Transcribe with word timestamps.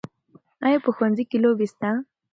آیا 0.65 0.79
په 0.85 0.89
ښوونځي 0.95 1.23
کې 1.29 1.37
لوبې 1.43 1.67
سته؟ 1.73 1.89